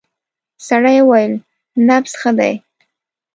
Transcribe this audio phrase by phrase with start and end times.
[0.67, 1.33] سړی وویل
[1.87, 2.53] نبض ښه دی.